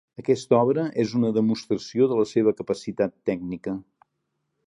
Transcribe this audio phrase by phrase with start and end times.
[0.21, 3.77] Aquesta obra és una demostració de la seva capacitat tècnica.